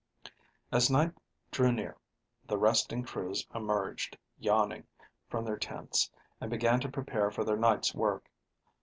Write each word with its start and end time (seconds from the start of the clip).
As 0.71 0.89
night 0.89 1.11
drew 1.51 1.71
near, 1.71 1.95
the 2.47 2.57
resting 2.57 3.03
crews 3.03 3.45
emerged, 3.53 4.17
yawning, 4.39 4.87
from 5.29 5.45
their 5.45 5.57
tents, 5.59 6.11
and 6.39 6.49
began 6.49 6.79
to 6.79 6.89
prepare 6.89 7.29
for 7.29 7.43
their 7.43 7.55
night's 7.55 7.93
work. 7.93 8.27